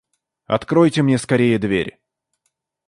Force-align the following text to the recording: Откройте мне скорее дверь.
Откройте 0.47 1.03
мне 1.03 1.19
скорее 1.19 1.59
дверь. 1.59 1.99